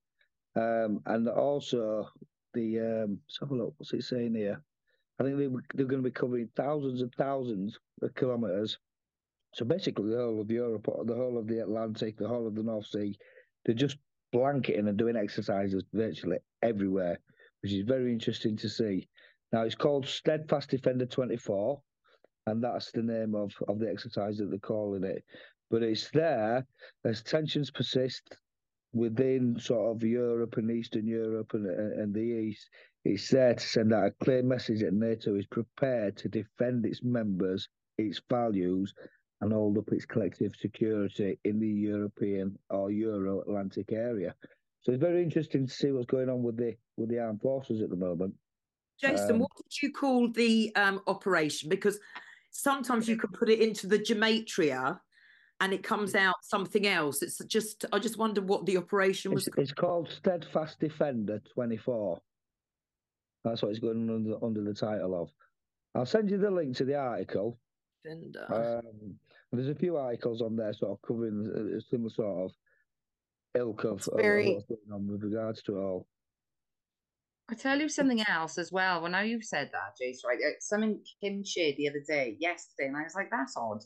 [0.59, 2.09] um, and also
[2.53, 3.73] the um, let's have a look.
[3.77, 4.61] What's it saying here?
[5.19, 8.77] I think they, they're going to be covering thousands and thousands of kilometres.
[9.53, 12.63] So basically, the whole of Europe, the whole of the Atlantic, the whole of the
[12.63, 13.17] North Sea,
[13.65, 13.97] they're just
[14.31, 17.19] blanketing and doing exercises virtually everywhere,
[17.61, 19.07] which is very interesting to see.
[19.51, 21.81] Now, it's called Steadfast Defender 24,
[22.47, 25.23] and that's the name of, of the exercise that they're calling it.
[25.71, 26.65] But it's there
[27.05, 28.37] as tensions persist
[28.93, 32.69] within sort of Europe and Eastern Europe and, and the East.
[33.05, 37.01] It's there to send out a clear message that NATO is prepared to defend its
[37.03, 38.93] members its values
[39.41, 44.33] and hold up its collective security in the European or Euro Atlantic area.
[44.81, 47.81] So it's very interesting to see what's going on with the with the armed forces
[47.81, 48.33] at the moment.
[48.99, 51.69] Jason, Um, what did you call the um, operation?
[51.69, 51.99] Because
[52.51, 54.99] sometimes you can put it into the gematria
[55.61, 57.21] and it comes out something else.
[57.21, 59.47] It's just, I just wonder what the operation was.
[59.47, 62.19] It's, it's called Steadfast Defender 24.
[63.43, 65.29] That's what it's going under under the title of.
[65.95, 67.59] I'll send you the link to the article.
[68.05, 69.19] And, uh, Um,
[69.51, 72.51] there's a few articles on there sort of covering a a similar sort of
[73.55, 76.07] ilk of, It's of what's going on with regards to it all.
[77.49, 79.01] I tell you something else as well.
[79.01, 80.37] Well, now you've said that, Jace, right?
[80.37, 83.83] uh, Something Kim shared the other day, yesterday, and I was like, that's odd.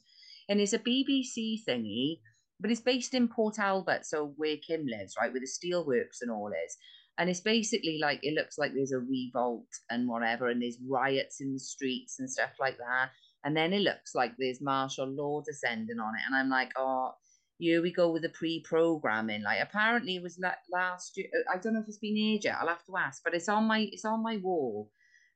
[0.49, 2.19] And it's a BBC thingy,
[2.59, 6.31] but it's based in Port Talbot, so where Kim lives, right, where the steelworks and
[6.31, 6.77] all is.
[7.17, 11.41] And it's basically like it looks like there's a revolt and whatever, and there's riots
[11.41, 13.09] in the streets and stuff like that.
[13.43, 16.21] And then it looks like there's martial law descending on it.
[16.25, 17.11] And I'm like, oh,
[17.59, 19.43] here we go with the pre-programming.
[19.43, 20.39] Like apparently it was
[20.71, 21.27] last year.
[21.53, 22.57] I don't know if it's been aged yet.
[22.59, 24.89] I'll have to ask, but it's on my it's on my wall.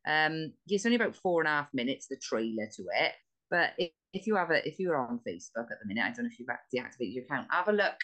[0.08, 2.08] Um, it's only about four and a half minutes.
[2.08, 3.14] The trailer to it,
[3.50, 6.26] but if, if you have a if you're on Facebook at the minute, I don't
[6.26, 7.48] know if you've deactivated your account.
[7.52, 7.96] Have a look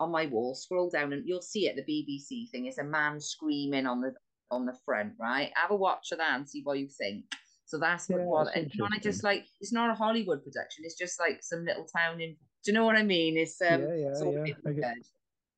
[0.00, 0.54] on my wall.
[0.54, 1.76] Scroll down and you'll see it.
[1.76, 4.12] The BBC thing is a man screaming on the
[4.50, 5.12] on the front.
[5.20, 5.50] Right.
[5.54, 7.24] Have a watch of that and see what you think.
[7.64, 9.90] So that's what, Yeah, what that's and you know, and I just like it's not
[9.90, 10.84] a Hollywood production.
[10.84, 12.36] It's just like some little town in.
[12.64, 13.36] Do you know what I mean?
[13.36, 15.04] It's um, Yeah, yeah, it's all yeah, really I get- good.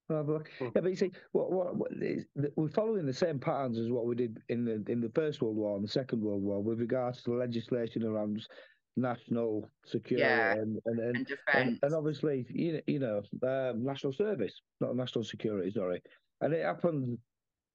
[0.06, 3.90] But- Yeah, but you see, what, what, what is, we're following the same patterns as
[3.90, 6.62] what we did in the in the First World War and the Second World War
[6.62, 8.46] with regards to the legislation around
[8.96, 11.78] national security Yeah, and, and, and and and, defense.
[11.82, 16.02] and obviously, you know, you know, um, national service, not national security, sorry.
[16.40, 17.18] And it happened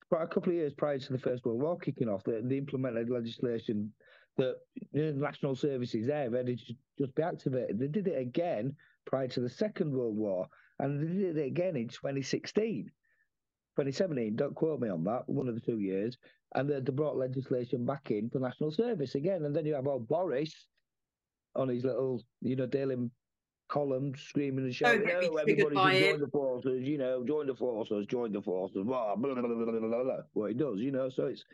[0.10, 2.24] quite a couple of years prior to the First World War kicking off.
[2.24, 3.94] They, they implemented legislation
[4.38, 4.56] that
[4.92, 7.80] you know, national services there ready to just be activated.
[7.80, 10.48] They did it again prior to the Second World War,
[10.80, 12.86] and they did it again in 2016.
[13.78, 16.18] 2017, don't quote me on that, one of the two years.
[16.56, 19.46] And they, they brought legislation back in for national service again.
[19.46, 20.68] And then you have old Boris
[21.60, 22.96] on his little, you know, daily
[23.68, 28.32] column screaming and shouting, oh, everybody join the forces, you know, join the forces, join
[28.32, 30.18] the forces, blah, blah, blah, blah, blah, blah, blah.
[30.34, 31.46] Well, it does, you know, so it's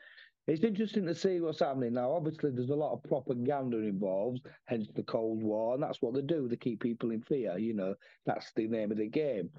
[0.47, 2.11] it's interesting to see what's happening now.
[2.11, 6.21] Obviously, there's a lot of propaganda involved, hence the Cold War, and that's what they
[6.21, 6.47] do.
[6.47, 7.95] They keep people in fear, you know,
[8.27, 9.49] that's the name of the game.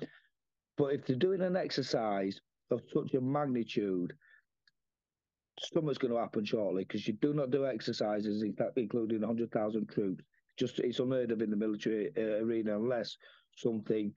[0.78, 4.12] But if they're doing an exercise of such a magnitude,
[5.58, 8.44] something's going to happen shortly because you do not do exercises
[8.76, 10.24] including 100,000 troops
[10.56, 13.16] just it's unheard of in the military uh, arena unless
[13.56, 14.12] something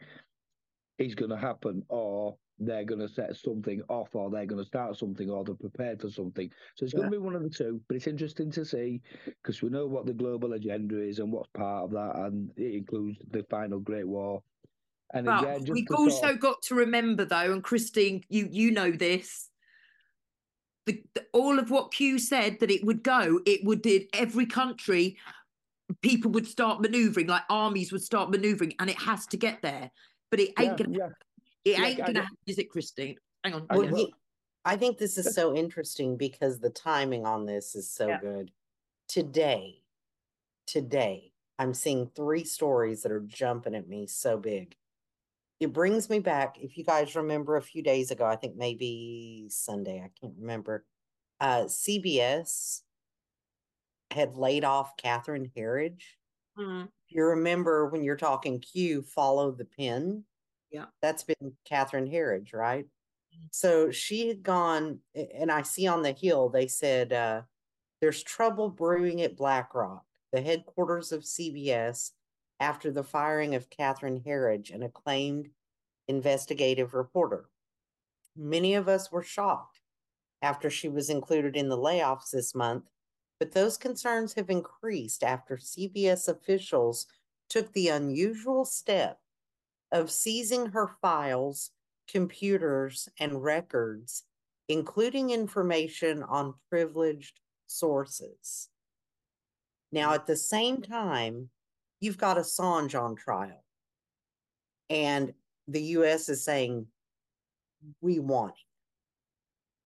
[0.98, 4.68] is going to happen or they're going to set something off or they're going to
[4.68, 6.50] start something or they're prepared for something.
[6.76, 9.62] So it's going to be one of the two, but it's interesting to see because
[9.62, 13.18] we know what the global agenda is and what's part of that, and it includes
[13.32, 14.44] the final Great War.
[15.14, 18.48] And But again, just we've also sort of- got to remember, though, and Christine, you
[18.52, 19.50] you know this.
[20.86, 24.46] The, the- all of what Q said that it would go, it would did every
[24.46, 25.18] country.
[26.02, 29.90] People would start manoeuvring, like armies would start manoeuvring, and it has to get there.
[30.32, 31.10] But it ain't yeah, gonna, yeah.
[31.66, 33.16] it yeah, ain't I gonna get- happen, is it, Christine?
[33.44, 33.66] Hang on.
[33.70, 34.10] I Well, get-
[34.66, 38.20] I think this is so interesting because the timing on this is so Yeah.
[38.20, 38.52] good.
[39.08, 39.82] Today,
[40.68, 44.76] today, I'm seeing three stories that are jumping at me so big.
[45.60, 49.48] It brings me back, if you guys remember a few days ago, I think maybe
[49.50, 50.86] Sunday, I can't remember.
[51.42, 52.84] Uh, CBS
[54.12, 56.04] had laid off Catherine Herridge.
[56.58, 60.24] Mm, If you remember when you're talking Q, follow the pin.
[60.72, 60.86] Yeah.
[61.02, 62.86] That's been Catherine Herridge, right?
[63.52, 67.42] So she had gone, and I see on the hill they said uh,
[68.02, 72.12] there's trouble brewing at BlackRock, the headquarters of CBS,
[72.60, 75.50] after the firing of Catherine Herridge, an acclaimed
[76.08, 77.50] investigative reporter.
[78.36, 79.80] Many of us were shocked
[80.42, 82.86] after she was included in the layoffs this month,
[83.40, 87.08] but those concerns have increased after CBS officials
[87.50, 89.18] took the unusual step
[89.92, 91.72] of seizing her files,
[92.08, 94.24] computers, and records,
[94.68, 98.70] including information on privileged sources.
[99.92, 101.50] Now, at the same time,
[102.00, 103.64] you've got Assange on trial,
[104.90, 105.34] and
[105.68, 106.88] the US is saying,
[108.02, 108.69] we want him.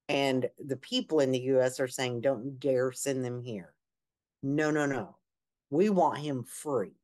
[0.10, 3.74] And the people in the US are saying, don't dare send them here.
[4.42, 5.18] No, no, no.
[5.70, 6.98] We want him free.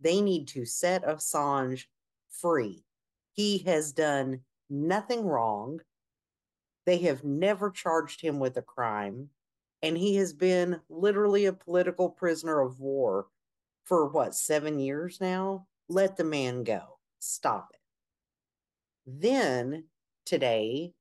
[0.00, 1.84] They need to set Assange
[2.30, 2.84] free.
[3.32, 5.80] He has done nothing wrong.
[6.86, 9.30] They have never charged him with a crime.
[9.82, 13.28] And he has been literally a political prisoner of war
[13.84, 15.66] for what, seven years now?
[15.88, 16.98] Let the man go.
[17.20, 17.80] Stop it.
[19.06, 19.84] Then
[20.26, 20.92] today,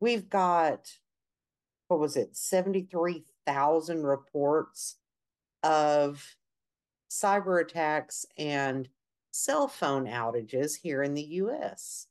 [0.00, 0.90] we've got,
[1.88, 4.96] what was it, 73,000 reports
[5.62, 6.36] of
[7.10, 8.88] cyber attacks and
[9.32, 12.06] cell phone outages here in the US.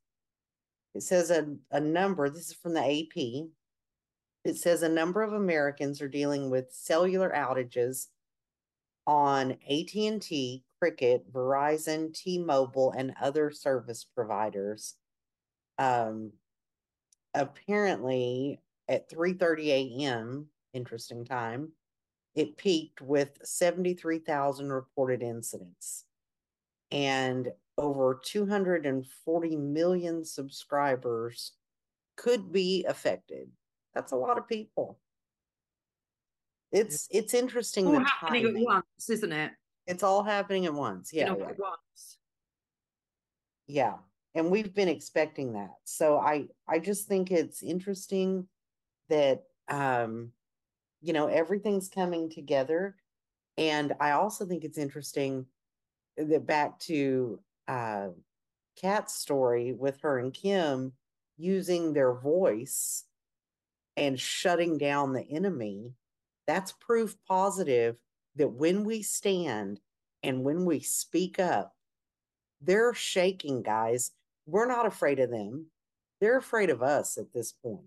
[0.96, 3.50] It says a, a number, this is from the AP.
[4.46, 8.08] It says a number of Americans are dealing with cellular outages
[9.06, 14.96] on AT&T, Cricket, Verizon, T-Mobile, and other service providers.
[15.78, 16.32] Um,
[17.34, 21.72] apparently, at 3:30 a.m., interesting time,
[22.36, 26.06] it peaked with 73,000 reported incidents
[26.92, 31.54] and over 240 million subscribers
[32.18, 33.52] could be affected.
[33.94, 35.00] That's a lot of people.
[36.72, 37.88] It's it's interesting.
[37.88, 39.54] All happening at once, isn't it?
[39.88, 41.12] It's all happening at once.
[41.12, 42.18] You Yeah, know, yeah, at once.
[43.68, 43.98] yeah.
[44.36, 45.74] And we've been expecting that.
[45.86, 48.48] So I I just think it's interesting
[49.10, 50.32] that um
[51.02, 52.96] you know everything's coming together.
[53.58, 55.46] And I also think it's interesting
[56.18, 58.10] that back to uh
[58.80, 60.94] Kat's story with her and Kim
[61.38, 63.06] using their voice
[63.98, 65.94] and shutting down the enemy,
[66.48, 67.98] that's proof positive
[68.36, 69.82] that when we stand
[70.24, 71.76] and when we speak up,
[72.62, 74.12] they're shaking, guys.
[74.50, 75.68] We're not afraid of them.
[76.22, 77.86] They're afraid of us at this point.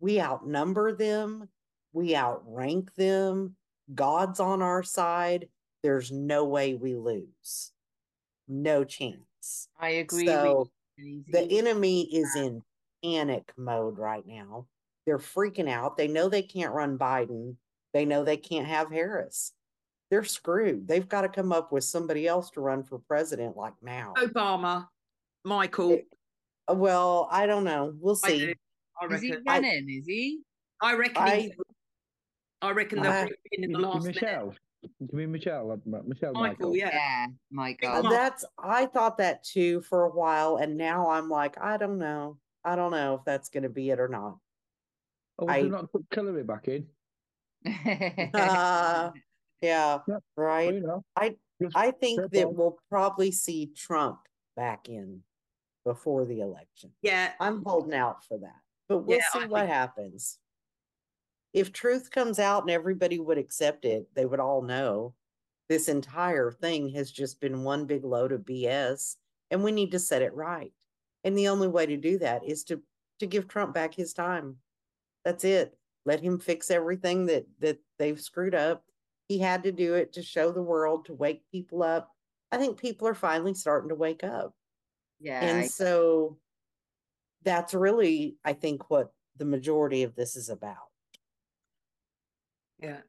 [0.00, 1.48] We outnumber them,
[1.92, 3.56] we outrank them.
[3.94, 5.48] God's on our side.
[5.82, 7.72] There's no way we lose.
[8.48, 9.68] No chance.
[9.78, 12.62] I agree So the enemy is in
[13.04, 14.66] panic mode right now.
[15.04, 15.96] They're freaking out.
[15.96, 17.56] They know they can't run Biden.
[17.92, 19.52] They know they can't have Harris.
[20.10, 20.88] They're screwed.
[20.88, 24.14] They've got to come up with somebody else to run for president like now.
[24.16, 24.88] Obama,
[25.46, 26.00] Michael.
[26.68, 27.94] Well, I don't know.
[28.00, 28.38] We'll I see.
[28.46, 28.54] do.
[29.00, 29.44] I Is he reckon.
[29.46, 29.88] running?
[29.88, 30.40] Is he?
[30.82, 31.16] I reckon.
[31.18, 31.56] I- he's-
[32.62, 34.14] I reckon they'll I- bring him in in the Is it last minute.
[34.22, 34.54] Michelle.
[34.98, 35.70] Can be Michelle.
[35.72, 36.76] uh, Ma- Michelle Michael, Michael.
[36.76, 36.90] yeah.
[36.92, 38.10] Yeah, my Big God.
[38.10, 42.38] That's I thought that too for a while, and now I'm like, I don't know.
[42.64, 44.38] I don't know if that's going to be it or not.
[45.38, 46.88] Oh, would I- they not put Hillary back in?
[47.66, 49.10] Uh,
[49.60, 50.22] yeah, Yep.
[50.36, 50.66] right.
[50.66, 54.20] Well, you know, I just- I think that we'll probably see Trump
[54.56, 55.22] back in
[55.86, 56.90] before the election.
[57.00, 60.38] Yeah, I'm holding out for that, but we'll Yeah, see I what think- happens.
[61.52, 65.14] If truth comes out and everybody would accept it, they would all know
[65.68, 69.16] this entire thing has just been one big load of BS
[69.50, 70.72] and we need to set it right.
[71.24, 72.82] And the only way to do that is to
[73.20, 74.56] to give Trump back his time.
[75.24, 75.78] That's it.
[76.04, 78.84] Let him fix everything that that they've screwed up.
[79.28, 82.10] He had to do it to show the world to wake people up.
[82.52, 84.52] I think people are finally starting to wake up.
[85.20, 85.40] Yeah.
[85.44, 86.38] And I- so
[87.42, 90.90] that's really, I think, what the majority of this is about.
[92.78, 93.00] yeah.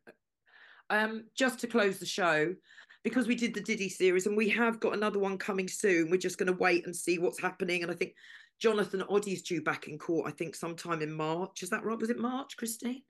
[0.89, 2.55] Um, just to close the show,
[3.03, 6.09] because we did the Diddy series and we have got another one coming soon.
[6.09, 7.83] We're just going to wait and see what's happening.
[7.83, 8.13] And I think
[8.59, 10.27] Jonathan Oddie's due back in court.
[10.27, 11.61] I think sometime in March.
[11.63, 11.99] Is that right?
[11.99, 13.03] Was it March, Christine?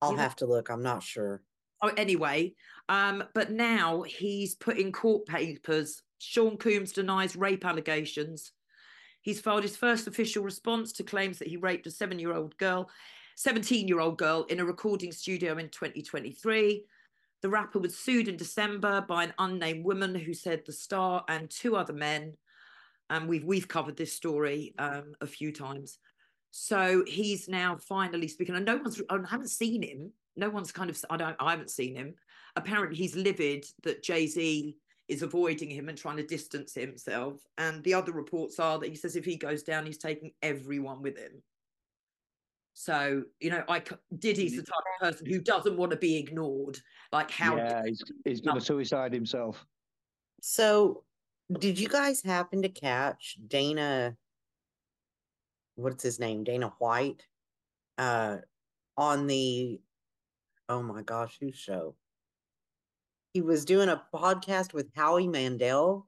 [0.00, 0.68] I'll You- have to look.
[0.70, 1.42] I'm not sure.
[1.82, 2.54] Oh, anyway,
[2.88, 6.02] um, but now he's put in court papers.
[6.18, 8.52] Sean Combs denies rape allegations.
[9.20, 12.88] He's filed his first official response to claims that he raped a seven-year-old girl,
[13.36, 16.84] 17-year-old girl in a recording studio in 2023.
[17.40, 21.50] The rapper was sued in December by an unnamed woman who said the star and
[21.50, 22.34] two other men,
[23.10, 25.98] and we've we've covered this story um, a few times.
[26.52, 30.12] So he's now finally speaking, and no one's I haven't seen him.
[30.36, 32.14] No one's kind of I don't I haven't seen him.
[32.56, 34.76] Apparently, he's livid that Jay Z
[35.08, 37.40] is avoiding him and trying to distance himself.
[37.58, 41.02] And the other reports are that he says if he goes down, he's taking everyone
[41.02, 41.42] with him.
[42.74, 46.16] So you know, I c- Diddy's the type of person who doesn't want to be
[46.16, 46.78] ignored.
[47.12, 49.64] Like how yeah, he's, he's going to suicide himself.
[50.40, 51.04] So,
[51.58, 54.16] did you guys happen to catch Dana?
[55.76, 56.44] What's his name?
[56.44, 57.22] Dana White,
[57.98, 58.38] uh,
[58.96, 59.80] on the,
[60.68, 61.96] oh my gosh, whose show?
[63.32, 66.06] He was doing a podcast with Howie Mandel,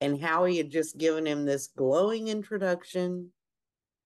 [0.00, 3.30] and Howie had just given him this glowing introduction.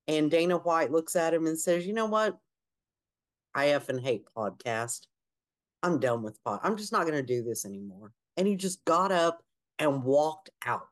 [0.07, 2.37] And Dana White looks at him and says, You know what?
[3.55, 5.01] I effing hate podcast.
[5.81, 6.59] I'm done with pod.
[6.63, 8.11] I'm just not going to do this anymore.
[8.37, 9.41] And he just got up
[9.77, 10.83] and walked out.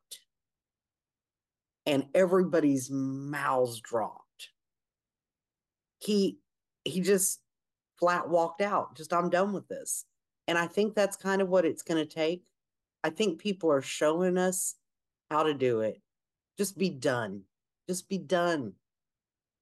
[1.86, 4.50] And everybody's mouths dropped.
[6.00, 6.40] He
[6.84, 7.40] he just
[8.00, 8.96] flat walked out.
[8.96, 10.06] Just I'm done with this.
[10.48, 12.44] And I think that's kind of what it's going to take.
[13.04, 14.76] I think people are showing us
[15.30, 16.02] how to do it.
[16.58, 17.42] Just be done.
[17.90, 18.74] Just be done.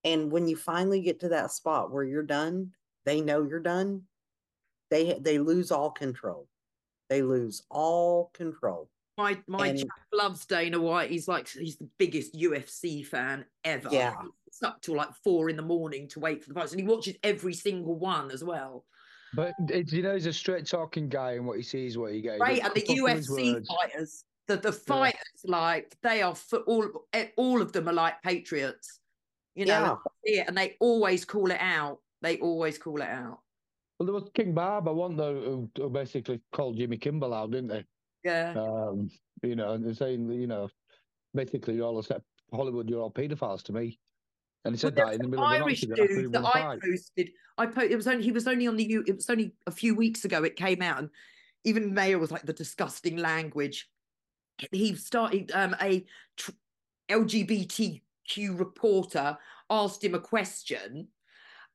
[0.03, 2.71] And when you finally get to that spot where you're done,
[3.05, 4.03] they know you're done.
[4.91, 6.47] They they lose all control.
[7.09, 8.89] They lose all control.
[9.17, 11.09] My my And- chap loves Dana White.
[11.09, 13.89] He's like he's the biggest UFC fan ever.
[13.91, 14.15] Yeah.
[14.63, 17.15] Up till like four in the morning to wait for the fights, and he watches
[17.23, 18.85] every single one as well.
[19.33, 22.21] But it, you know, he's a straight talking guy, and what he sees, what he
[22.21, 22.39] gets.
[22.39, 26.35] Right, and the cut off on his UFC fighters, the the fighters, like they are
[26.35, 26.87] for all
[27.35, 28.99] all of them are like patriots.
[29.55, 30.35] You know, Yeah.
[30.35, 31.99] yeah, and they always call it out.
[32.21, 33.39] They always call it out.
[33.97, 37.69] Well, there was King Barber, one though, who, who basically called Jimmy Kimmel out, didn't
[37.69, 37.85] they?
[38.23, 38.53] Yeah.
[38.57, 39.09] Um,
[39.43, 40.69] you know, and they're saying, you know,
[41.33, 43.97] basically you're all except Hollywood, you're all paedophiles to me.
[44.65, 46.43] And he said Well, that in the middle of an Irish after he dude that
[46.43, 47.29] I posted.
[47.57, 49.03] I po- it was only he was only on the U.
[49.07, 50.43] It was only a few weeks ago.
[50.43, 51.09] It came out, and
[51.63, 53.87] even Mayor was like the disgusting language.
[54.71, 56.05] He started um, a
[56.35, 56.51] tr-
[57.09, 59.37] LGBTQ reporter
[59.69, 61.07] asked him a question,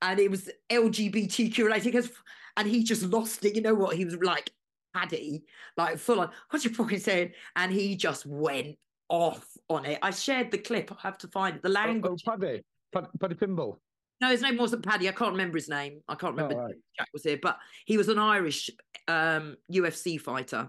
[0.03, 2.11] and it was LGBTQ related.
[2.57, 3.55] And he just lost it.
[3.55, 3.97] You know what?
[3.97, 4.51] He was like
[4.95, 5.45] Paddy,
[5.77, 6.31] like full on.
[6.51, 7.33] What you fucking saying?
[7.57, 8.77] And he just went
[9.09, 9.99] off on it.
[10.03, 10.91] I shared the clip.
[10.93, 11.63] I have to find it.
[11.63, 12.23] The Oh, language.
[12.27, 12.63] oh, Paddy,
[12.93, 13.77] Paddy, Paddy Pimblett.
[14.21, 15.09] No, his name wasn't Paddy.
[15.09, 16.03] I can't remember his name.
[16.07, 16.55] I can't remember.
[16.55, 16.75] Oh, right.
[16.99, 18.69] Jack was here, but he was an Irish
[19.09, 20.69] um, UFC fighter.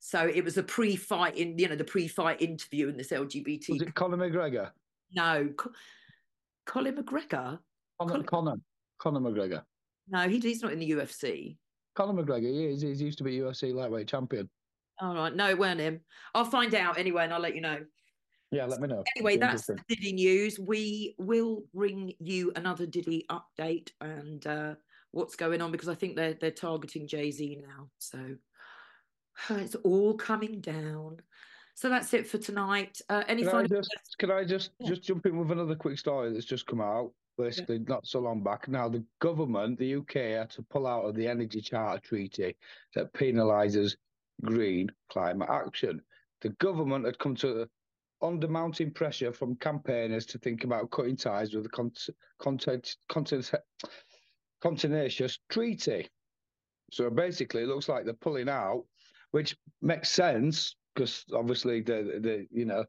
[0.00, 3.68] So it was a pre-fight in, you know, the pre-fight interview in this LGBT.
[3.70, 4.70] Was it Conor McGregor?
[5.14, 5.70] No, Co-
[6.66, 7.58] Colin McGregor.
[8.00, 8.54] Conor, Conor,
[8.98, 9.62] Conor McGregor.
[10.08, 11.56] No, he, he's not in the UFC.
[11.94, 12.82] Conor McGregor, he is.
[12.82, 14.48] He's used to be UFC lightweight champion.
[15.00, 16.00] All right, no, it weren't him.
[16.34, 17.78] I'll find out anyway, and I'll let you know.
[18.52, 19.02] Yeah, let me know.
[19.16, 20.60] Anyway, that's the Diddy news.
[20.60, 24.74] We will bring you another Diddy update and uh,
[25.12, 27.88] what's going on because I think they're they're targeting Jay Z now.
[27.98, 28.18] So
[29.50, 31.16] it's all coming down.
[31.74, 33.00] So that's it for tonight.
[33.08, 34.90] Uh, any Can I just can I just Yeah.
[34.90, 38.42] just jump in with another quick story that's just come out, basically not so long
[38.42, 38.68] back.
[38.68, 42.54] Now the government, the UK, had to pull out of the Energy Charter Treaty
[42.94, 43.96] that penalises
[44.42, 46.02] green climate action.
[46.42, 47.66] The government had come to
[48.22, 52.08] under mounting pressure from campaigners to think about cutting ties with the cont-
[52.38, 53.52] content, content,
[55.50, 56.08] treaty.
[56.92, 58.84] So basically, it looks like they're pulling out,
[59.32, 62.84] which makes sense because obviously the the you know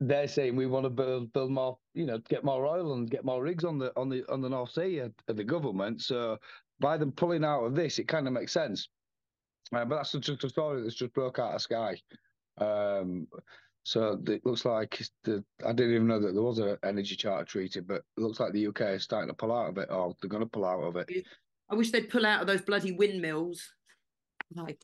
[0.00, 3.24] they're saying we want to build build more, you know, get more oil and get
[3.24, 6.02] more rigs on the on the on the North Sea at, at the government.
[6.02, 6.38] So
[6.80, 8.88] by them pulling out of this, it kind of makes sense.
[9.72, 11.96] Uh, but that's just a story that's just broke out of sky.
[12.58, 13.26] Um,
[13.84, 17.44] so it looks like the I didn't even know that there was an energy charter
[17.44, 20.14] treaty, but it looks like the UK is starting to pull out of it, or
[20.20, 21.26] they're going to pull out of it.
[21.68, 23.62] I wish they'd pull out of those bloody windmills.
[24.54, 24.80] Like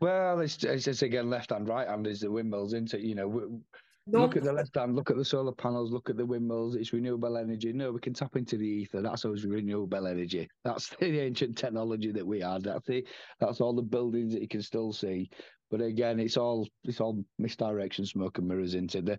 [0.00, 3.02] Well, it's, it's just again left hand, right hand is the windmills, isn't it?
[3.02, 3.60] You know, w-
[4.06, 6.74] non- look at the left hand, look at the solar panels, look at the windmills.
[6.74, 7.74] It's renewable energy.
[7.74, 9.02] No, we can tap into the ether.
[9.02, 10.48] That's always renewable energy.
[10.64, 12.62] That's the ancient technology that we had.
[12.62, 13.06] That's the
[13.40, 15.28] that's all the buildings that you can still see.
[15.70, 19.18] But again, it's all it's all misdirection, smoke and mirrors into the.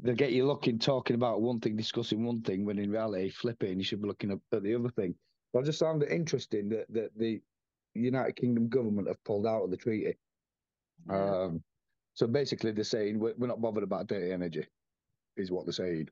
[0.00, 3.78] They get you looking, talking about one thing, discussing one thing, when in reality, flipping,
[3.78, 5.14] you should be looking at, at the other thing.
[5.52, 7.42] But I just found it interesting that, that the
[7.94, 10.16] United Kingdom government have pulled out of the treaty.
[11.10, 11.42] Yeah.
[11.42, 11.62] Um,
[12.14, 14.66] so basically, they're saying we're, we're not bothered about dirty energy,
[15.36, 16.08] is what they're saying.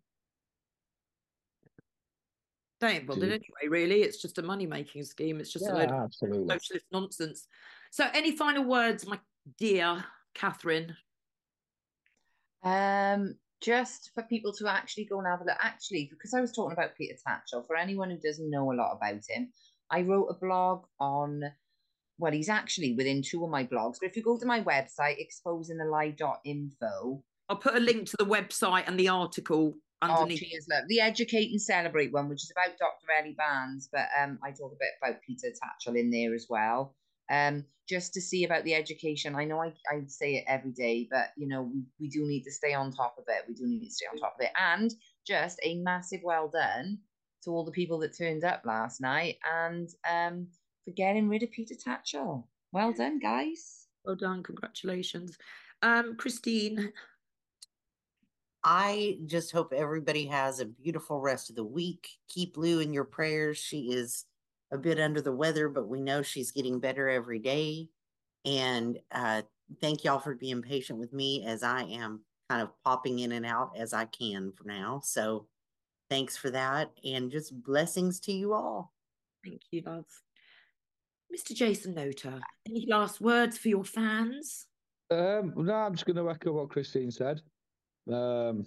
[2.80, 3.68] they ain't bothered anyway.
[3.68, 5.40] Really, it's just a money making scheme.
[5.40, 7.46] It's just a load of socialist nonsense.
[7.90, 9.18] So, any final words, my
[9.58, 10.96] dear Catherine?
[12.62, 15.56] Um, just for people to actually go and have a look.
[15.60, 18.96] Actually, because I was talking about Peter Tatchell, for anyone who doesn't know a lot
[18.96, 19.50] about him,
[19.90, 21.42] I wrote a blog on.
[22.18, 23.96] Well, he's actually within two of my blogs.
[24.00, 28.86] But if you go to my website, exposingthelie.info, I'll put a link to the website
[28.86, 30.42] and the article Oh, underneath.
[30.70, 30.84] love.
[30.88, 33.06] The Educate and Celebrate one, which is about Dr.
[33.18, 36.94] Elly Barnes, but um, I talk a bit about Peter Tatchell in there as well.
[37.30, 39.34] Um, just to see about the education.
[39.34, 42.42] I know I, I say it every day, but you know, we, we do need
[42.42, 43.44] to stay on top of it.
[43.48, 44.52] We do need to stay on top of it.
[44.58, 44.94] And
[45.26, 46.98] just a massive well done
[47.42, 50.46] to all the people that turned up last night and um
[50.84, 52.44] for getting rid of Peter Tatchell.
[52.72, 53.86] Well done, guys.
[54.04, 55.36] Well done, congratulations,
[55.82, 56.92] um, Christine.
[58.62, 62.08] I just hope everybody has a beautiful rest of the week.
[62.28, 63.58] Keep Lou in your prayers.
[63.58, 64.26] She is
[64.72, 67.88] a bit under the weather, but we know she's getting better every day.
[68.44, 69.42] And uh,
[69.80, 73.46] thank y'all for being patient with me as I am kind of popping in and
[73.46, 75.00] out as I can for now.
[75.04, 75.46] So
[76.08, 76.90] thanks for that.
[77.04, 78.92] And just blessings to you all.
[79.44, 80.06] Thank you, love.
[81.34, 81.54] Mr.
[81.54, 84.66] Jason Noter, any last words for your fans?
[85.10, 87.40] Um, no, I'm just going to echo what Christine said.
[88.10, 88.66] Um,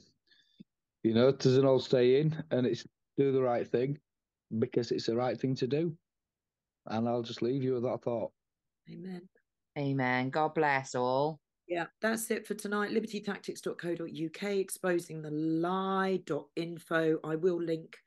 [1.03, 2.85] you know, there's an old saying, and it's
[3.17, 3.99] do the right thing
[4.59, 5.95] because it's the right thing to do.
[6.87, 8.31] And I'll just leave you with that thought.
[8.91, 9.21] Amen.
[9.77, 10.29] Amen.
[10.29, 11.39] God bless all.
[11.67, 12.91] Yeah, that's it for tonight.
[12.91, 17.19] libertytactics.co.uk, exposing the lie.info.
[17.23, 17.97] I will link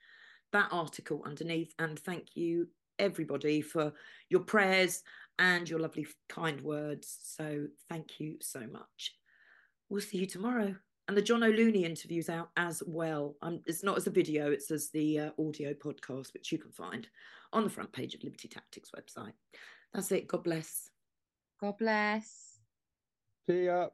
[0.52, 1.72] that article underneath.
[1.78, 2.68] And thank you,
[2.98, 3.92] everybody, for
[4.28, 5.02] your prayers
[5.38, 7.18] and your lovely, kind words.
[7.22, 9.14] So thank you so much.
[9.88, 10.76] We'll see you tomorrow.
[11.08, 13.36] And the John O'Looney interview's out as well.
[13.40, 16.72] Um, it's not as a video, it's as the uh, audio podcast, which you can
[16.72, 17.08] find
[17.52, 19.32] on the front page of Liberty Tactics website.
[19.94, 20.26] That's it.
[20.26, 20.90] God bless.
[21.60, 22.58] God bless.
[23.48, 23.88] See ya.